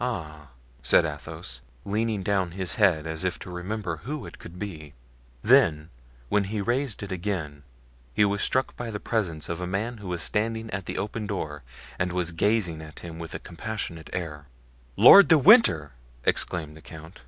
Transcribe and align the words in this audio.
"Ah!" 0.00 0.52
said 0.82 1.04
Athos, 1.04 1.60
leaning 1.84 2.22
down 2.22 2.52
his 2.52 2.76
head 2.76 3.06
as 3.06 3.24
if 3.24 3.38
to 3.38 3.50
remember 3.50 3.98
who 3.98 4.24
it 4.24 4.38
could 4.38 4.58
be. 4.58 4.94
Then, 5.42 5.90
when 6.30 6.44
he 6.44 6.62
raised 6.62 7.02
it 7.02 7.12
again, 7.12 7.62
he 8.14 8.24
was 8.24 8.40
struck 8.40 8.74
by 8.74 8.90
the 8.90 8.98
presence 8.98 9.50
of 9.50 9.60
a 9.60 9.66
man 9.66 9.98
who 9.98 10.08
was 10.08 10.22
standing 10.22 10.70
at 10.70 10.86
the 10.86 10.96
open 10.96 11.26
door 11.26 11.62
and 11.98 12.10
was 12.10 12.32
gazing 12.32 12.80
at 12.80 13.00
him 13.00 13.18
with 13.18 13.34
a 13.34 13.38
compassionate 13.38 14.08
air. 14.14 14.46
"Lord 14.96 15.28
de 15.28 15.36
Winter!" 15.36 15.92
exclaimed 16.24 16.74
the 16.74 16.80
count. 16.80 17.20